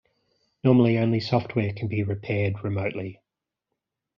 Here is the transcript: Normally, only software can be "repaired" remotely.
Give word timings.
Normally, 0.63 0.97
only 0.97 1.19
software 1.19 1.73
can 1.73 1.87
be 1.87 2.01
"repaired" 2.01 2.63
remotely. 2.63 3.19